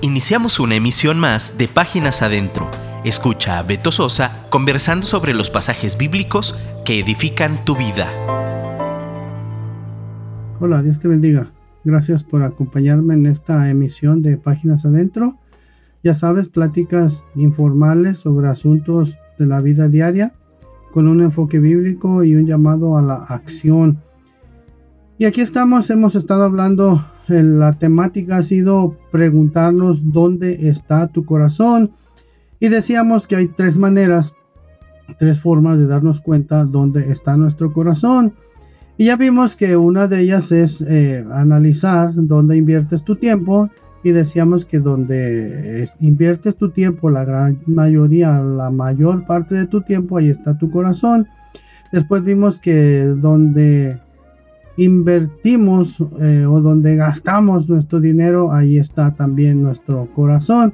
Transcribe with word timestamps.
Iniciamos 0.00 0.60
una 0.60 0.76
emisión 0.76 1.18
más 1.18 1.58
de 1.58 1.66
Páginas 1.66 2.22
Adentro. 2.22 2.70
Escucha 3.04 3.58
a 3.58 3.64
Beto 3.64 3.90
Sosa 3.90 4.46
conversando 4.48 5.04
sobre 5.04 5.34
los 5.34 5.50
pasajes 5.50 5.98
bíblicos 5.98 6.54
que 6.84 7.00
edifican 7.00 7.64
tu 7.64 7.74
vida. 7.74 8.06
Hola, 10.60 10.82
Dios 10.82 11.00
te 11.00 11.08
bendiga. 11.08 11.50
Gracias 11.82 12.22
por 12.22 12.44
acompañarme 12.44 13.14
en 13.14 13.26
esta 13.26 13.68
emisión 13.68 14.22
de 14.22 14.36
Páginas 14.36 14.84
Adentro. 14.84 15.36
Ya 16.04 16.14
sabes, 16.14 16.48
pláticas 16.48 17.24
informales 17.34 18.18
sobre 18.18 18.46
asuntos 18.46 19.18
de 19.36 19.46
la 19.46 19.60
vida 19.60 19.88
diaria 19.88 20.32
con 20.92 21.08
un 21.08 21.22
enfoque 21.22 21.58
bíblico 21.58 22.22
y 22.22 22.36
un 22.36 22.46
llamado 22.46 22.96
a 22.96 23.02
la 23.02 23.14
acción. 23.14 23.98
Y 25.18 25.24
aquí 25.24 25.40
estamos, 25.40 25.90
hemos 25.90 26.14
estado 26.14 26.44
hablando 26.44 27.04
la 27.28 27.72
temática 27.74 28.38
ha 28.38 28.42
sido 28.42 28.96
preguntarnos 29.10 30.12
dónde 30.12 30.68
está 30.68 31.08
tu 31.08 31.24
corazón. 31.24 31.92
Y 32.60 32.68
decíamos 32.68 33.26
que 33.26 33.36
hay 33.36 33.48
tres 33.48 33.76
maneras, 33.76 34.34
tres 35.18 35.40
formas 35.40 35.78
de 35.78 35.86
darnos 35.86 36.20
cuenta 36.20 36.64
dónde 36.64 37.10
está 37.10 37.36
nuestro 37.36 37.72
corazón. 37.72 38.32
Y 38.96 39.06
ya 39.06 39.16
vimos 39.16 39.54
que 39.54 39.76
una 39.76 40.08
de 40.08 40.20
ellas 40.20 40.50
es 40.50 40.80
eh, 40.80 41.24
analizar 41.32 42.10
dónde 42.14 42.56
inviertes 42.56 43.04
tu 43.04 43.16
tiempo. 43.16 43.70
Y 44.02 44.10
decíamos 44.10 44.64
que 44.64 44.78
donde 44.78 45.88
inviertes 46.00 46.56
tu 46.56 46.70
tiempo, 46.70 47.10
la 47.10 47.24
gran 47.24 47.60
mayoría, 47.66 48.40
la 48.40 48.70
mayor 48.70 49.26
parte 49.26 49.54
de 49.54 49.66
tu 49.66 49.82
tiempo, 49.82 50.18
ahí 50.18 50.28
está 50.28 50.56
tu 50.56 50.70
corazón. 50.70 51.28
Después 51.92 52.22
vimos 52.24 52.60
que 52.60 53.04
donde 53.04 53.98
invertimos 54.78 55.96
eh, 56.20 56.46
o 56.46 56.60
donde 56.60 56.94
gastamos 56.94 57.68
nuestro 57.68 58.00
dinero, 58.00 58.52
ahí 58.52 58.78
está 58.78 59.12
también 59.14 59.60
nuestro 59.60 60.08
corazón. 60.14 60.72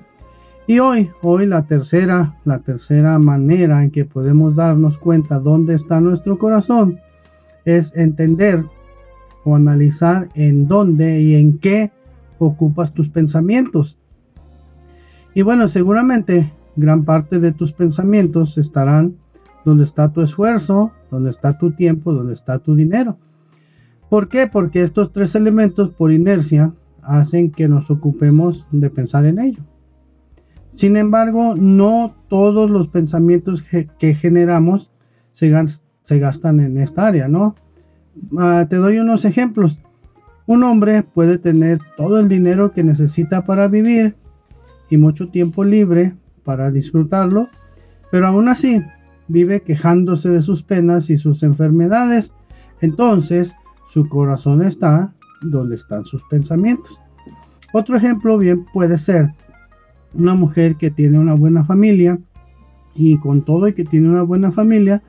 Y 0.66 0.78
hoy, 0.78 1.10
hoy 1.22 1.46
la 1.46 1.66
tercera, 1.66 2.36
la 2.44 2.58
tercera 2.58 3.18
manera 3.18 3.82
en 3.82 3.90
que 3.90 4.04
podemos 4.04 4.56
darnos 4.56 4.98
cuenta 4.98 5.40
dónde 5.40 5.74
está 5.74 6.00
nuestro 6.00 6.38
corazón 6.38 7.00
es 7.64 7.96
entender 7.96 8.64
o 9.44 9.56
analizar 9.56 10.28
en 10.34 10.68
dónde 10.68 11.22
y 11.22 11.34
en 11.34 11.58
qué 11.58 11.90
ocupas 12.38 12.92
tus 12.92 13.08
pensamientos. 13.08 13.98
Y 15.34 15.42
bueno, 15.42 15.66
seguramente 15.68 16.52
gran 16.76 17.04
parte 17.04 17.40
de 17.40 17.52
tus 17.52 17.72
pensamientos 17.72 18.58
estarán 18.58 19.16
donde 19.64 19.84
está 19.84 20.12
tu 20.12 20.20
esfuerzo, 20.20 20.92
donde 21.10 21.30
está 21.30 21.56
tu 21.56 21.70
tiempo, 21.72 22.12
donde 22.12 22.34
está 22.34 22.58
tu 22.58 22.74
dinero. 22.74 23.16
¿Por 24.08 24.28
qué? 24.28 24.46
Porque 24.46 24.82
estos 24.82 25.12
tres 25.12 25.34
elementos 25.34 25.90
por 25.90 26.12
inercia 26.12 26.72
hacen 27.02 27.50
que 27.50 27.68
nos 27.68 27.90
ocupemos 27.90 28.66
de 28.70 28.90
pensar 28.90 29.26
en 29.26 29.38
ello. 29.40 29.62
Sin 30.68 30.96
embargo, 30.96 31.54
no 31.56 32.14
todos 32.28 32.70
los 32.70 32.88
pensamientos 32.88 33.62
que 33.62 34.14
generamos 34.14 34.90
se, 35.34 36.18
gastan 36.18 36.60
en 36.60 36.78
esta 36.78 37.06
área, 37.06 37.28
¿no? 37.28 37.54
Ah, 38.38 38.66
te 38.70 38.76
doy 38.76 38.98
unos 38.98 39.24
ejemplos. 39.24 39.78
Un 40.46 40.62
hombre 40.62 41.02
puede 41.02 41.38
tener 41.38 41.80
todo 41.96 42.18
el 42.18 42.28
dinero 42.28 42.72
que 42.72 42.84
necesita 42.84 43.44
para 43.44 43.68
vivir 43.68 44.14
y 44.88 44.96
mucho 44.96 45.28
tiempo 45.28 45.64
libre 45.64 46.14
para 46.44 46.70
disfrutarlo, 46.70 47.48
pero 48.10 48.26
aún 48.26 48.48
así 48.48 48.82
vive 49.26 49.62
quejándose 49.62 50.28
de 50.28 50.42
sus 50.42 50.62
penas 50.62 51.10
y 51.10 51.16
sus 51.16 51.42
enfermedades. 51.42 52.34
Entonces, 52.80 53.56
su 53.94 54.08
corazón 54.08 54.60
está 54.60 55.14
donde 55.40 55.76
están 55.76 56.04
sus 56.04 56.20
pensamientos. 56.24 56.98
Otro 57.72 57.96
ejemplo 57.96 58.36
bien 58.38 58.66
puede 58.72 58.98
ser 58.98 59.32
una 60.14 60.34
mujer 60.34 60.74
que 60.74 60.90
tiene 60.90 61.16
una 61.16 61.34
buena 61.34 61.64
familia 61.64 62.18
y 62.96 63.18
con 63.18 63.42
todo 63.42 63.68
y 63.68 63.72
que 63.72 63.84
tiene 63.84 64.08
una 64.08 64.22
buena 64.22 64.50
familia 64.50 65.00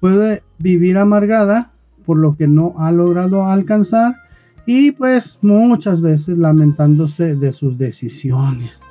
puede 0.00 0.42
vivir 0.58 0.98
amargada 0.98 1.72
por 2.04 2.18
lo 2.18 2.36
que 2.36 2.46
no 2.46 2.74
ha 2.76 2.92
logrado 2.92 3.46
alcanzar 3.46 4.14
y 4.66 4.92
pues 4.92 5.38
muchas 5.40 6.02
veces 6.02 6.36
lamentándose 6.36 7.36
de 7.36 7.52
sus 7.54 7.78
decisiones. 7.78 8.82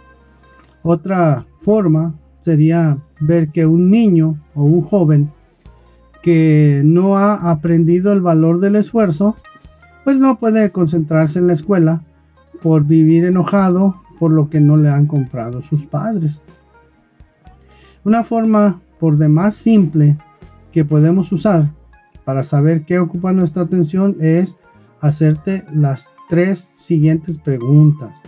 Otra 0.82 1.46
forma 1.60 2.16
sería 2.42 2.98
ver 3.20 3.50
que 3.50 3.68
un 3.68 3.92
niño 3.92 4.40
o 4.56 4.64
un 4.64 4.82
joven 4.82 5.32
que 6.22 6.82
no 6.84 7.18
ha 7.18 7.50
aprendido 7.52 8.12
el 8.12 8.22
valor 8.22 8.60
del 8.60 8.76
esfuerzo, 8.76 9.36
pues 10.04 10.18
no 10.18 10.38
puede 10.40 10.72
concentrarse 10.72 11.40
en 11.40 11.48
la 11.48 11.54
escuela 11.54 12.02
por 12.62 12.86
vivir 12.86 13.26
enojado 13.26 14.02
por 14.20 14.32
lo 14.32 14.50
que 14.50 14.60
no 14.60 14.76
le 14.78 14.90
han 14.90 15.08
comprado 15.08 15.62
sus 15.62 15.86
padres. 15.86 16.44
Una 18.04 18.24
forma 18.24 18.82
por 19.00 19.18
demás 19.18 19.56
simple 19.56 20.18
que 20.72 20.86
podemos 20.86 21.32
usar 21.32 21.70
para 22.26 22.44
saber 22.44 22.84
qué 22.84 23.00
ocupa 23.00 23.34
nuestra 23.34 23.64
atención 23.64 24.18
es 24.20 24.58
hacerte 25.02 25.66
las 25.74 26.10
tres 26.28 26.70
siguientes 26.76 27.38
preguntas. 27.38 28.22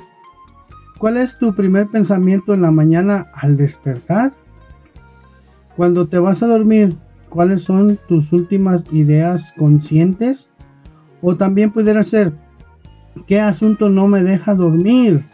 ¿Cuál 0.97 1.17
es 1.17 1.37
tu 1.37 1.55
primer 1.55 1.87
pensamiento 1.87 2.53
en 2.53 2.61
la 2.61 2.71
mañana 2.71 3.27
al 3.33 3.57
despertar? 3.57 4.33
Cuando 5.75 6.07
te 6.07 6.19
vas 6.19 6.43
a 6.43 6.47
dormir, 6.47 6.95
cuáles 7.31 7.61
son 7.63 7.97
tus 8.07 8.31
últimas 8.31 8.85
ideas 8.91 9.53
conscientes. 9.57 10.51
O 11.23 11.35
también 11.37 11.71
pudiera 11.71 12.03
ser, 12.03 12.33
¿qué 13.25 13.39
asunto 13.39 13.89
no 13.89 14.07
me 14.07 14.21
deja 14.21 14.53
dormir? 14.53 15.25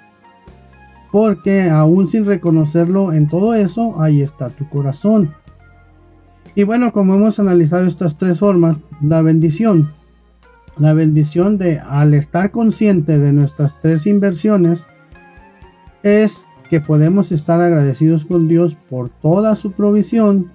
Porque 1.11 1.69
aún 1.69 2.07
sin 2.07 2.25
reconocerlo 2.25 3.11
en 3.11 3.27
todo 3.27 3.53
eso, 3.53 3.99
ahí 4.01 4.21
está 4.21 4.49
tu 4.49 4.69
corazón. 4.69 5.33
Y 6.55 6.63
bueno, 6.63 6.91
como 6.91 7.15
hemos 7.15 7.39
analizado 7.39 7.85
estas 7.85 8.17
tres 8.17 8.39
formas, 8.39 8.77
la 9.01 9.21
bendición. 9.21 9.91
La 10.77 10.93
bendición 10.93 11.57
de 11.57 11.79
al 11.79 12.13
estar 12.13 12.51
consciente 12.51 13.19
de 13.19 13.33
nuestras 13.33 13.79
tres 13.81 14.05
inversiones 14.05 14.87
es 16.03 16.45
que 16.69 16.81
podemos 16.81 17.31
estar 17.31 17.61
agradecidos 17.61 18.25
con 18.25 18.47
Dios 18.47 18.75
por 18.89 19.09
toda 19.09 19.55
su 19.55 19.71
provisión, 19.71 20.51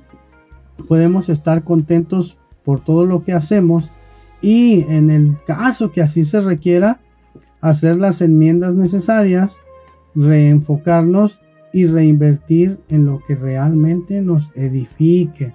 podemos 0.88 1.28
estar 1.28 1.64
contentos 1.64 2.36
por 2.64 2.80
todo 2.80 3.06
lo 3.06 3.24
que 3.24 3.32
hacemos 3.32 3.92
y 4.40 4.82
en 4.88 5.10
el 5.10 5.36
caso 5.46 5.92
que 5.92 6.02
así 6.02 6.24
se 6.24 6.40
requiera, 6.40 7.00
hacer 7.60 7.96
las 7.96 8.20
enmiendas 8.20 8.74
necesarias, 8.74 9.56
reenfocarnos 10.14 11.40
y 11.72 11.86
reinvertir 11.86 12.78
en 12.88 13.06
lo 13.06 13.20
que 13.26 13.36
realmente 13.36 14.20
nos 14.20 14.50
edifique. 14.54 15.54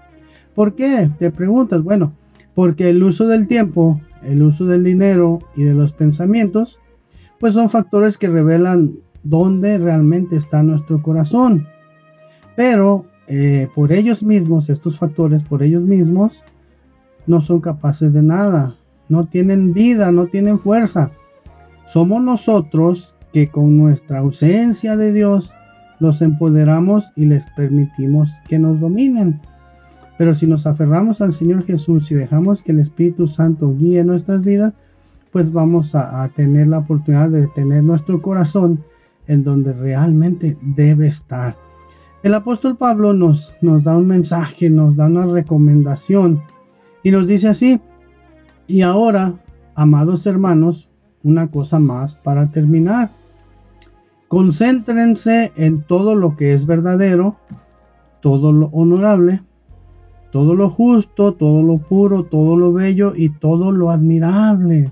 ¿Por 0.56 0.74
qué? 0.74 1.12
Te 1.20 1.30
preguntas, 1.32 1.84
bueno, 1.84 2.14
porque 2.56 2.90
el 2.90 3.04
uso 3.04 3.28
del 3.28 3.48
tiempo, 3.48 4.02
el 4.24 4.42
uso 4.42 4.66
del 4.66 4.84
dinero 4.84 5.40
y 5.56 5.64
de 5.64 5.74
los 5.74 5.94
pensamientos, 5.94 6.80
pues 7.40 7.54
son 7.54 7.70
factores 7.70 8.18
que 8.18 8.30
revelan 8.30 8.96
dónde 9.24 9.78
realmente 9.78 10.38
está 10.38 10.64
nuestro 10.64 11.04
corazón. 11.04 11.68
Pero 12.56 13.06
eh, 13.28 13.68
por 13.76 13.92
ellos 13.92 14.24
mismos, 14.24 14.70
estos 14.70 14.98
factores, 14.98 15.44
por 15.44 15.62
ellos 15.62 15.84
mismos, 15.84 16.44
no 17.26 17.42
son 17.42 17.60
capaces 17.60 18.14
de 18.14 18.24
nada, 18.24 18.76
no 19.10 19.26
tienen 19.26 19.74
vida, 19.74 20.12
no 20.12 20.28
tienen 20.28 20.60
fuerza. 20.60 21.12
Somos 21.86 22.24
nosotros 22.24 23.14
que 23.34 23.50
con 23.50 23.78
nuestra 23.78 24.20
ausencia 24.20 24.96
de 24.96 25.12
Dios 25.12 25.54
los 26.00 26.22
empoderamos 26.22 27.12
y 27.16 27.26
les 27.26 27.48
permitimos 27.56 28.32
que 28.48 28.60
nos 28.60 28.80
dominen. 28.80 29.42
Pero 30.18 30.34
si 30.34 30.48
nos 30.48 30.66
aferramos 30.66 31.22
al 31.22 31.34
Señor 31.34 31.66
Jesús 31.66 32.10
y 32.12 32.16
dejamos 32.16 32.64
que 32.64 32.72
el 32.72 32.80
Espíritu 32.80 33.28
Santo 33.28 33.76
guíe 33.76 34.04
nuestras 34.04 34.44
vidas, 34.44 34.74
pues 35.32 35.52
vamos 35.52 35.96
a, 35.96 36.24
a 36.24 36.30
tener 36.30 36.68
la 36.68 36.80
oportunidad 36.80 37.30
de 37.30 37.48
tener 37.48 37.84
nuestro 37.84 38.22
corazón 38.22 38.84
en 39.28 39.44
donde 39.44 39.74
realmente 39.74 40.58
debe 40.62 41.08
estar. 41.08 41.67
El 42.28 42.34
apóstol 42.34 42.76
Pablo 42.76 43.14
nos, 43.14 43.56
da 43.62 43.96
un 43.96 44.06
mensaje, 44.06 44.70
nos 44.70 44.98
da 44.98 45.06
una 45.06 45.26
recomendación 45.26 46.44
y 47.02 47.12
nos 47.12 47.26
dice 47.26 47.48
así, 47.48 47.80
y 48.68 48.82
ahora, 48.82 49.36
amados 49.76 50.28
hermanos, 50.28 50.90
una 51.24 51.48
cosa 51.48 51.80
más 51.80 52.16
para 52.16 52.52
terminar. 52.52 53.12
Concéntrense 54.28 55.54
en 55.56 55.84
todo 55.84 56.16
lo 56.16 56.36
que 56.36 56.52
es 56.52 56.66
verdadero, 56.66 57.38
todo 58.20 58.52
lo 58.52 58.66
honorable, 58.74 59.42
todo 60.34 60.54
lo 60.54 60.70
justo, 60.70 61.34
todo 61.34 61.64
lo 61.64 61.78
puro, 61.78 62.24
todo 62.24 62.58
lo 62.58 62.74
bello 62.74 63.14
y 63.16 63.30
todo 63.30 63.72
lo 63.72 63.90
admirable. 63.90 64.92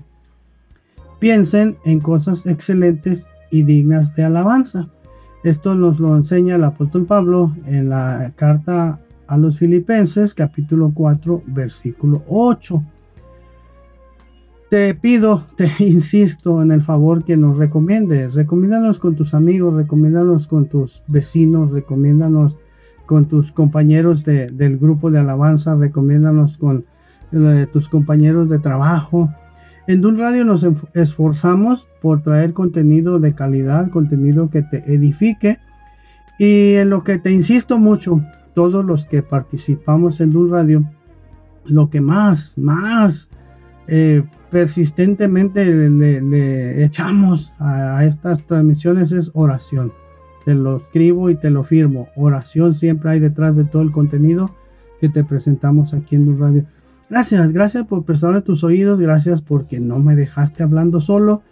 Piensen 1.18 1.76
en 1.84 2.00
cosas 2.00 2.46
excelentes 2.46 3.28
y 3.50 3.62
dignas 3.62 4.16
de 4.16 4.24
alabanza. 4.24 4.88
Esto 5.46 5.76
nos 5.76 6.00
lo 6.00 6.16
enseña 6.16 6.56
el 6.56 6.64
apóstol 6.64 7.06
Pablo 7.06 7.54
en 7.66 7.90
la 7.90 8.32
carta 8.34 8.98
a 9.28 9.38
los 9.38 9.60
filipenses 9.60 10.34
capítulo 10.34 10.90
4 10.92 11.44
versículo 11.46 12.24
8. 12.26 12.82
te 14.70 14.92
pido, 14.96 15.46
te 15.56 15.70
insisto 15.78 16.60
en 16.62 16.72
el 16.72 16.82
favor 16.82 17.22
que 17.22 17.36
nos 17.36 17.58
recomiendes. 17.58 18.34
Recomiéndanos 18.34 18.98
con 18.98 19.14
tus 19.14 19.34
amigos, 19.34 19.74
recomiéndanos 19.74 20.48
con 20.48 20.66
tus 20.66 21.00
vecinos, 21.06 21.70
recomiéndanos 21.70 22.58
con 23.06 23.26
tus 23.26 23.52
compañeros 23.52 24.24
del 24.24 24.78
grupo 24.78 25.12
de 25.12 25.20
alabanza, 25.20 25.76
recomiéndanos 25.76 26.58
con 26.58 26.86
eh, 27.30 27.68
tus 27.72 27.88
compañeros 27.88 28.50
de 28.50 28.58
trabajo. 28.58 29.30
En 29.88 30.00
Dun 30.00 30.18
Radio 30.18 30.44
nos 30.44 30.66
esforzamos 30.94 31.86
por 32.02 32.22
traer 32.22 32.52
contenido 32.52 33.20
de 33.20 33.34
calidad, 33.34 33.90
contenido 33.90 34.50
que 34.50 34.62
te 34.62 34.78
edifique. 34.92 35.58
Y 36.38 36.74
en 36.74 36.90
lo 36.90 37.04
que 37.04 37.18
te 37.18 37.30
insisto 37.30 37.78
mucho, 37.78 38.20
todos 38.54 38.84
los 38.84 39.06
que 39.06 39.22
participamos 39.22 40.20
en 40.20 40.30
Dun 40.30 40.50
Radio, 40.50 40.84
lo 41.66 41.88
que 41.88 42.00
más, 42.00 42.58
más 42.58 43.30
eh, 43.86 44.24
persistentemente 44.50 45.64
le, 45.64 46.84
echamos 46.84 47.52
a, 47.60 48.04
estas 48.04 48.42
transmisiones 48.44 49.12
es 49.12 49.30
oración. 49.34 49.92
Te 50.44 50.54
lo 50.54 50.78
escribo 50.78 51.30
y 51.30 51.36
te 51.36 51.50
lo 51.50 51.62
firmo. 51.62 52.08
Oración 52.16 52.74
siempre 52.74 53.10
hay 53.10 53.20
detrás 53.20 53.56
de 53.56 53.64
todo 53.64 53.82
el 53.82 53.92
contenido 53.92 54.50
que 55.00 55.08
te 55.08 55.22
presentamos 55.22 55.94
aquí 55.94 56.16
en 56.16 56.24
tu 56.24 56.36
radio. 56.36 56.64
Gracias, 57.08 57.52
gracias 57.52 57.86
por 57.86 58.04
prestarme 58.04 58.42
tus 58.42 58.64
oídos, 58.64 58.98
gracias 59.00 59.40
porque 59.40 59.78
no 59.78 60.00
me 60.00 60.16
dejaste 60.16 60.62
hablando 60.62 61.00
solo. 61.00 61.42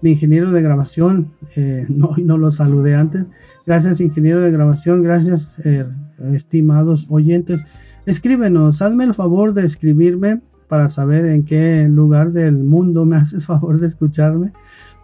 Mi 0.00 0.12
ingeniero 0.12 0.50
de 0.50 0.62
grabación, 0.62 1.32
eh, 1.54 1.86
no, 1.88 2.38
lo 2.38 2.50
saludé 2.50 2.94
antes. 2.94 3.26
Gracias, 3.66 4.00
ingeniero 4.00 4.40
de 4.40 4.50
grabación, 4.50 5.02
gracias, 5.02 5.56
eh, 5.64 5.86
estimados 6.32 7.06
oyentes. 7.08 7.64
Escríbenos, 8.06 8.80
hazme 8.82 9.04
el 9.04 9.14
favor 9.14 9.54
de 9.54 9.66
escribirme 9.66 10.40
para 10.66 10.88
saber 10.88 11.26
en 11.26 11.44
qué 11.44 11.86
lugar 11.88 12.32
del 12.32 12.54
mundo 12.54 13.04
me 13.04 13.16
haces 13.18 13.44
favor 13.44 13.78
de 13.80 13.88
escucharme, 13.88 14.52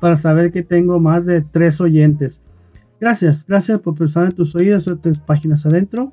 para 0.00 0.16
saber 0.16 0.50
que 0.52 0.62
tengo 0.62 0.98
más 0.98 1.26
de 1.26 1.42
tres 1.42 1.80
oyentes. 1.80 2.40
Gracias, 2.98 3.46
gracias 3.46 3.78
por 3.80 3.94
prestar 3.94 4.32
tus 4.32 4.54
oídos, 4.54 4.90
tres 5.02 5.18
páginas 5.18 5.66
adentro. 5.66 6.12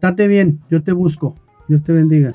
Date 0.00 0.26
bien, 0.26 0.60
yo 0.68 0.82
te 0.82 0.92
busco. 0.92 1.36
Dios 1.68 1.82
te 1.84 1.92
bendiga. 1.92 2.34